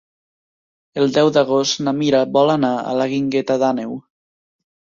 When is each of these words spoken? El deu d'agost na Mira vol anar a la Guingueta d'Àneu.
El 1.01 1.11
deu 1.17 1.29
d'agost 1.35 1.83
na 1.89 1.95
Mira 1.99 2.23
vol 2.39 2.55
anar 2.57 2.75
a 2.93 2.97
la 3.01 3.09
Guingueta 3.15 3.59
d'Àneu. 3.67 3.95